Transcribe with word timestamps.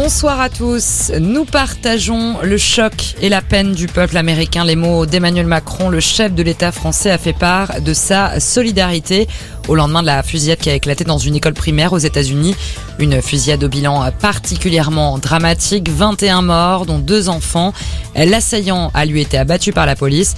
Bonsoir 0.00 0.40
à 0.40 0.48
tous. 0.48 1.10
Nous 1.18 1.44
partageons 1.44 2.36
le 2.44 2.56
choc 2.56 3.16
et 3.20 3.28
la 3.28 3.42
peine 3.42 3.72
du 3.72 3.88
peuple 3.88 4.16
américain. 4.16 4.64
Les 4.64 4.76
mots 4.76 5.06
d'Emmanuel 5.06 5.46
Macron, 5.46 5.88
le 5.88 5.98
chef 5.98 6.32
de 6.32 6.42
l'État 6.44 6.70
français, 6.70 7.10
a 7.10 7.18
fait 7.18 7.32
part 7.32 7.80
de 7.80 7.92
sa 7.92 8.38
solidarité 8.38 9.26
au 9.66 9.74
lendemain 9.74 10.02
de 10.02 10.06
la 10.06 10.22
fusillade 10.22 10.60
qui 10.60 10.70
a 10.70 10.74
éclaté 10.74 11.02
dans 11.02 11.18
une 11.18 11.34
école 11.34 11.52
primaire 11.52 11.92
aux 11.92 11.98
États-Unis. 11.98 12.54
Une 13.00 13.20
fusillade 13.20 13.64
au 13.64 13.68
bilan 13.68 14.08
particulièrement 14.20 15.18
dramatique. 15.18 15.88
21 15.90 16.42
morts, 16.42 16.86
dont 16.86 17.00
deux 17.00 17.28
enfants. 17.28 17.72
L'assaillant 18.14 18.92
a 18.94 19.04
lui 19.04 19.20
été 19.20 19.36
abattu 19.36 19.72
par 19.72 19.84
la 19.84 19.96
police. 19.96 20.36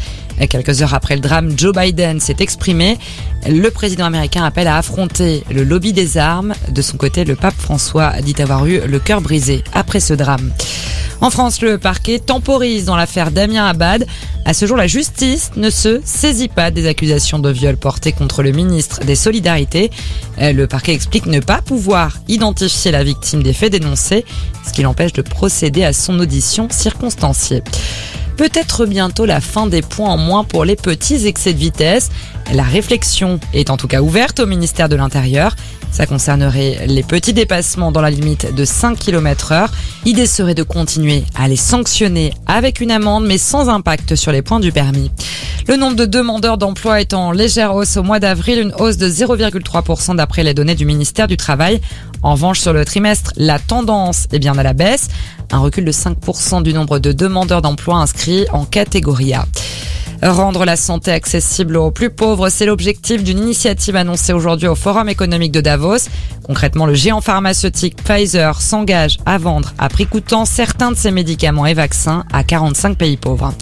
Quelques 0.48 0.80
heures 0.80 0.94
après 0.94 1.16
le 1.16 1.20
drame, 1.20 1.52
Joe 1.56 1.74
Biden 1.74 2.18
s'est 2.18 2.36
exprimé. 2.40 2.98
Le 3.46 3.68
président 3.70 4.06
américain 4.06 4.42
appelle 4.42 4.68
à 4.68 4.78
affronter 4.78 5.44
le 5.50 5.64
lobby 5.64 5.92
des 5.92 6.18
armes. 6.18 6.54
De 6.70 6.82
son 6.82 6.96
côté, 6.96 7.24
le 7.24 7.36
pape 7.36 7.54
François 7.56 8.12
dit 8.22 8.34
avoir 8.40 8.66
eu 8.66 8.80
le 8.86 8.98
cœur 8.98 9.20
brisé 9.20 9.49
après 9.72 10.00
ce 10.00 10.14
drame. 10.14 10.52
En 11.20 11.28
France, 11.28 11.60
le 11.60 11.76
parquet 11.76 12.18
temporise 12.18 12.86
dans 12.86 12.96
l'affaire 12.96 13.30
Damien 13.30 13.66
Abad. 13.66 14.06
À 14.46 14.54
ce 14.54 14.64
jour, 14.64 14.78
la 14.78 14.86
justice 14.86 15.50
ne 15.56 15.68
se 15.68 16.00
saisit 16.02 16.48
pas 16.48 16.70
des 16.70 16.86
accusations 16.86 17.38
de 17.38 17.50
viol 17.50 17.76
portées 17.76 18.12
contre 18.12 18.42
le 18.42 18.52
ministre 18.52 19.04
des 19.04 19.16
Solidarités. 19.16 19.90
Le 20.38 20.64
parquet 20.64 20.94
explique 20.94 21.26
ne 21.26 21.40
pas 21.40 21.60
pouvoir 21.60 22.16
identifier 22.26 22.90
la 22.90 23.04
victime 23.04 23.42
des 23.42 23.52
faits 23.52 23.72
dénoncés, 23.72 24.24
ce 24.66 24.72
qui 24.72 24.82
l'empêche 24.82 25.12
de 25.12 25.22
procéder 25.22 25.84
à 25.84 25.92
son 25.92 26.18
audition 26.20 26.68
circonstanciée 26.70 27.62
peut-être 28.40 28.86
bientôt 28.86 29.26
la 29.26 29.42
fin 29.42 29.66
des 29.66 29.82
points 29.82 30.08
en 30.08 30.16
moins 30.16 30.44
pour 30.44 30.64
les 30.64 30.74
petits 30.74 31.26
excès 31.26 31.52
de 31.52 31.58
vitesse. 31.58 32.08
La 32.54 32.62
réflexion 32.62 33.38
est 33.52 33.68
en 33.68 33.76
tout 33.76 33.86
cas 33.86 34.00
ouverte 34.00 34.40
au 34.40 34.46
ministère 34.46 34.88
de 34.88 34.96
l'Intérieur. 34.96 35.54
Ça 35.92 36.06
concernerait 36.06 36.86
les 36.86 37.02
petits 37.02 37.34
dépassements 37.34 37.92
dans 37.92 38.00
la 38.00 38.08
limite 38.08 38.54
de 38.54 38.64
5 38.64 38.98
km 38.98 39.52
heure. 39.52 39.70
L'idée 40.06 40.24
serait 40.24 40.54
de 40.54 40.62
continuer 40.62 41.24
à 41.34 41.48
les 41.48 41.56
sanctionner 41.56 42.32
avec 42.46 42.80
une 42.80 42.92
amende 42.92 43.26
mais 43.26 43.36
sans 43.36 43.68
impact 43.68 44.14
sur 44.14 44.32
les 44.32 44.40
points 44.40 44.60
du 44.60 44.72
permis. 44.72 45.10
Le 45.68 45.76
nombre 45.76 45.96
de 45.96 46.04
demandeurs 46.04 46.58
d'emploi 46.58 47.00
est 47.00 47.14
en 47.14 47.32
légère 47.32 47.74
hausse 47.74 47.96
au 47.96 48.02
mois 48.02 48.18
d'avril, 48.18 48.60
une 48.60 48.72
hausse 48.78 48.96
de 48.96 49.08
0,3% 49.08 50.16
d'après 50.16 50.42
les 50.42 50.54
données 50.54 50.74
du 50.74 50.84
ministère 50.84 51.26
du 51.26 51.36
Travail. 51.36 51.80
En 52.22 52.32
revanche, 52.32 52.60
sur 52.60 52.72
le 52.72 52.84
trimestre, 52.84 53.32
la 53.36 53.58
tendance 53.58 54.26
est 54.32 54.38
bien 54.38 54.56
à 54.58 54.62
la 54.62 54.72
baisse, 54.72 55.08
un 55.52 55.58
recul 55.58 55.84
de 55.84 55.92
5% 55.92 56.62
du 56.62 56.72
nombre 56.72 56.98
de 56.98 57.12
demandeurs 57.12 57.62
d'emploi 57.62 57.96
inscrits 57.96 58.46
en 58.52 58.64
catégorie 58.64 59.34
A. 59.34 59.46
Rendre 60.22 60.66
la 60.66 60.76
santé 60.76 61.12
accessible 61.12 61.78
aux 61.78 61.90
plus 61.90 62.10
pauvres, 62.10 62.50
c'est 62.50 62.66
l'objectif 62.66 63.24
d'une 63.24 63.38
initiative 63.38 63.96
annoncée 63.96 64.34
aujourd'hui 64.34 64.68
au 64.68 64.74
Forum 64.74 65.08
économique 65.08 65.52
de 65.52 65.62
Davos. 65.62 66.08
Concrètement, 66.42 66.84
le 66.84 66.94
géant 66.94 67.22
pharmaceutique 67.22 67.96
Pfizer 67.96 68.60
s'engage 68.60 69.18
à 69.24 69.38
vendre 69.38 69.72
à 69.78 69.88
prix 69.88 70.06
coûtant 70.06 70.44
certains 70.44 70.90
de 70.90 70.96
ses 70.96 71.10
médicaments 71.10 71.64
et 71.64 71.74
vaccins 71.74 72.24
à 72.32 72.44
45 72.44 72.98
pays 72.98 73.16
pauvres. 73.16 73.54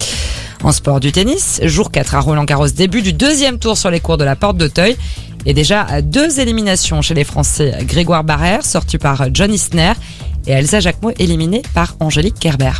En 0.65 0.73
sport 0.73 0.99
du 0.99 1.13
tennis, 1.13 1.61
jour 1.63 1.91
4 1.93 2.17
à 2.17 2.21
Roland 2.21 2.45
Garros, 2.45 2.69
début 2.69 3.01
du 3.01 3.13
deuxième 3.13 3.59
tour 3.59 3.79
sur 3.79 3.91
les 3.91 4.01
cours 4.01 4.17
de 4.17 4.25
la 4.25 4.35
Porte 4.35 4.57
d'Auteuil. 4.57 4.97
Et 5.47 5.55
déjà 5.55 6.03
deux 6.03 6.41
éliminations 6.41 7.01
chez 7.01 7.15
les 7.15 7.25
Français. 7.25 7.79
Grégoire 7.83 8.25
Barrère, 8.25 8.65
sorti 8.65 8.99
par 8.99 9.29
John 9.33 9.53
Isner, 9.53 9.93
et 10.47 10.53
Elsa 10.53 10.81
Jacquemot, 10.81 11.13
éliminée 11.19 11.63
par 11.75 11.97
Angélique 12.01 12.39
Kerber. 12.41 12.73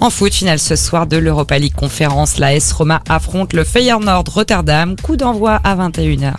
En 0.00 0.08
foot, 0.08 0.32
finale 0.32 0.58
ce 0.58 0.76
soir 0.76 1.06
de 1.06 1.18
l'Europa 1.18 1.58
League 1.58 1.74
Conférence, 1.74 2.38
la 2.38 2.54
S 2.54 2.72
Roma 2.72 3.02
affronte 3.08 3.52
le 3.52 3.64
Feyenoord 3.64 4.24
Rotterdam, 4.28 4.96
coup 4.96 5.16
d'envoi 5.16 5.60
à 5.62 5.76
21h. 5.76 6.32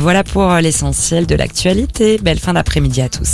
Voilà 0.00 0.24
pour 0.24 0.52
l'essentiel 0.54 1.26
de 1.26 1.34
l'actualité. 1.34 2.18
Belle 2.18 2.38
fin 2.38 2.54
d'après-midi 2.54 3.00
à 3.00 3.08
tous. 3.08 3.26